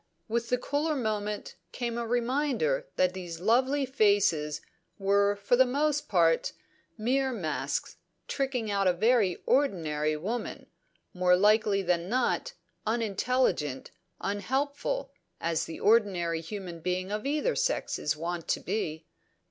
[0.27, 4.59] With the cooler moment came a reminder that these lovely faces
[4.97, 6.53] were for the most part
[6.97, 10.65] mere masks, tricking out a very ordinary woman,
[11.13, 12.53] more likely than not
[12.83, 19.05] unintelligent, unhelpful, as the ordinary human being of either sex is wont to be.